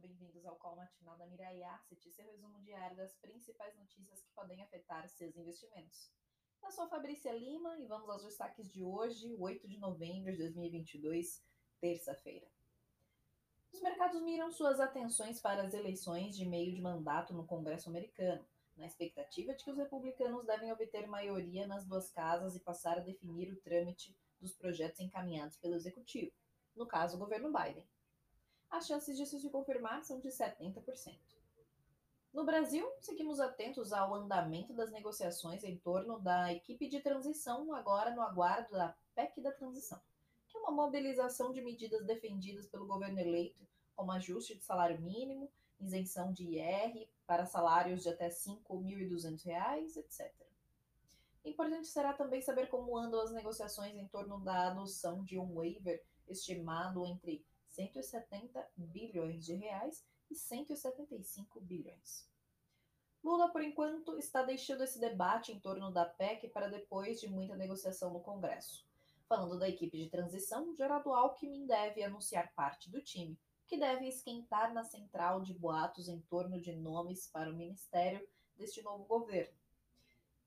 [0.00, 4.62] bem-vindos ao call matinal da Mirai Asset, seu resumo diário das principais notícias que podem
[4.62, 6.10] afetar seus investimentos.
[6.62, 11.42] Eu sou Fabrícia Lima e vamos aos destaques de hoje, 8 de novembro de 2022,
[11.80, 12.46] terça-feira.
[13.72, 18.44] Os mercados miram suas atenções para as eleições de meio de mandato no Congresso americano,
[18.76, 23.02] na expectativa de que os republicanos devem obter maioria nas duas casas e passar a
[23.02, 26.32] definir o trâmite dos projetos encaminhados pelo executivo,
[26.76, 27.86] no caso, o governo Biden
[28.80, 31.14] as chances disso se confirmar são de 70%.
[32.32, 38.14] No Brasil, seguimos atentos ao andamento das negociações em torno da equipe de transição, agora
[38.14, 40.00] no aguardo da PEC da transição,
[40.48, 45.50] que é uma mobilização de medidas defendidas pelo governo eleito, como ajuste de salário mínimo,
[45.78, 50.32] isenção de IR para salários de até R$ 5.200, etc.
[51.44, 56.02] Importante será também saber como andam as negociações em torno da adoção de um waiver
[56.26, 62.28] estimado entre 170 bilhões de reais e 175 bilhões.
[63.22, 67.54] Lula, por enquanto, está deixando esse debate em torno da PEC para depois de muita
[67.54, 68.86] negociação no Congresso.
[69.28, 74.72] Falando da equipe de transição, Geraldo Alckmin deve anunciar parte do time, que deve esquentar
[74.72, 78.26] na central de boatos em torno de nomes para o ministério
[78.56, 79.59] deste novo governo.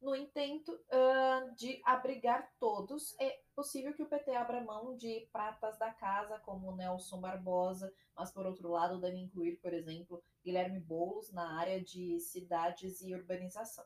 [0.00, 5.78] No intento uh, de abrigar todos, é possível que o PT abra mão de pratas
[5.78, 11.30] da casa, como Nelson Barbosa, mas, por outro lado, deve incluir, por exemplo, Guilherme Boulos
[11.32, 13.84] na área de cidades e urbanização.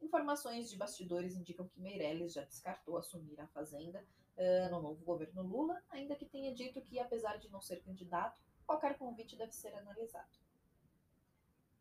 [0.00, 4.02] Informações de bastidores indicam que Meirelles já descartou assumir a Fazenda
[4.36, 8.40] uh, no novo governo Lula, ainda que tenha dito que, apesar de não ser candidato,
[8.66, 10.40] qualquer convite deve ser analisado.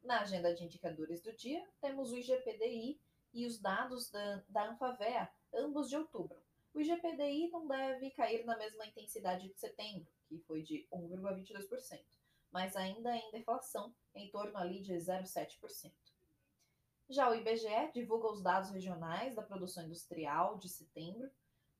[0.03, 2.99] Na agenda de indicadores do dia, temos o IGPDI,
[3.33, 6.41] e os dados da, da Anfavea, ambos de outubro.
[6.73, 12.01] O IGPDI não deve cair na mesma intensidade de setembro, que foi de 1,22%,
[12.51, 15.91] mas ainda em deflação, em torno ali de 0,7%.
[17.09, 21.29] Já o IBGE divulga os dados regionais da produção industrial de setembro.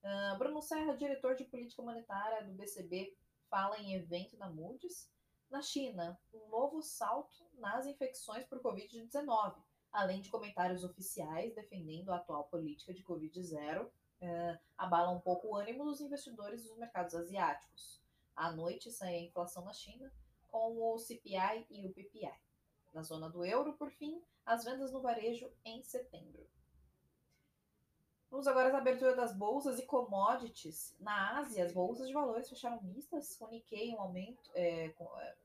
[0.04, 3.16] Uh, Bruno Serra, diretor de política monetária do BCB,
[3.50, 5.10] fala em evento da Moody's.
[5.50, 9.56] Na China, um novo salto nas infecções por Covid-19,
[9.92, 15.56] além de comentários oficiais defendendo a atual política de Covid-0, uh, abala um pouco o
[15.56, 18.02] ânimo dos investidores dos mercados asiáticos.
[18.36, 20.12] À noite sai a inflação na China,
[20.50, 22.34] com o CPI e o PPI.
[22.94, 26.46] Na zona do euro, por fim, as vendas no varejo em setembro.
[28.30, 30.96] Vamos agora às aberturas das bolsas e commodities.
[31.00, 35.36] Na Ásia, as bolsas de valores fecharam mistas, com Nikkei um aumento, é, com, é,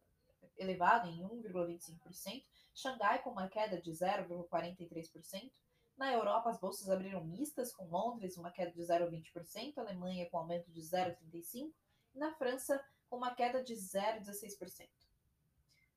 [0.59, 2.45] elevado em 1,25%,
[2.75, 5.51] Xangai com uma queda de 0,43%.
[5.97, 10.71] Na Europa, as bolsas abriram mistas, com Londres uma queda de 0,20%, Alemanha com aumento
[10.71, 11.73] de 0,35%
[12.15, 14.89] e na França com uma queda de 0,16%.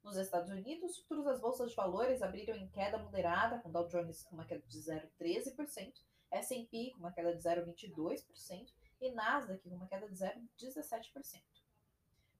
[0.03, 4.23] Nos Estados Unidos, futuros das bolsas de valores abriram em queda moderada, com Dow Jones
[4.23, 5.93] com uma queda de 0,13%,
[6.31, 11.41] S&P com uma queda de 0,22% e Nasdaq com uma queda de 0,17%.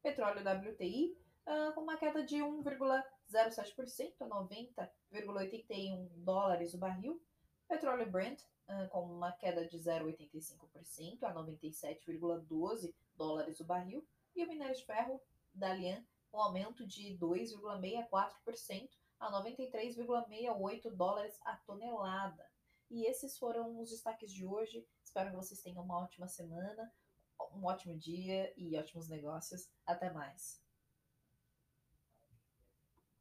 [0.02, 7.22] Petróleo WTI uh, com uma queda de 1,07% a 90,81 dólares o barril.
[7.68, 14.06] Petróleo Brent uh, com uma queda de 0,85% a 97,12 dólares o barril.
[14.36, 15.22] E o minério de ferro
[15.54, 18.90] Dalian um aumento de 2,64%
[19.20, 22.50] a 93,68 dólares a tonelada.
[22.90, 24.88] E esses foram os destaques de hoje.
[25.04, 26.92] Espero que vocês tenham uma ótima semana,
[27.54, 29.70] um ótimo dia e ótimos negócios.
[29.86, 30.69] Até mais.